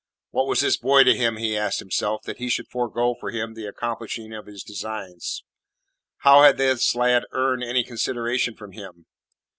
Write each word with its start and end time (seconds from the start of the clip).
What 0.31 0.47
was 0.47 0.61
this 0.61 0.77
boy 0.77 1.03
to 1.03 1.13
him, 1.15 1.37
he 1.37 1.55
asked 1.55 1.77
himself, 1.77 2.23
that 2.23 2.39
he 2.39 2.49
should 2.49 2.67
forego 2.67 3.13
for 3.19 3.29
him 3.29 3.53
the 3.53 3.67
accomplishing 3.67 4.33
of 4.33 4.47
his 4.47 4.63
designs? 4.63 5.43
How 6.21 6.41
had 6.41 6.57
this 6.57 6.95
lad 6.95 7.25
earned 7.33 7.63
any 7.63 7.83
consideration 7.83 8.55
from 8.55 8.71
him? 8.71 9.05